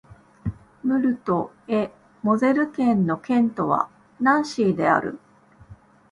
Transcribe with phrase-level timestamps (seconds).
[0.81, 1.91] ムルト＝エ＝
[2.23, 3.87] モゼル県の県都は
[4.19, 5.19] ナンシーである